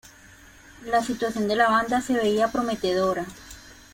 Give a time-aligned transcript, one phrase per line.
[0.87, 3.23] La situación de la banda se veía prometedora.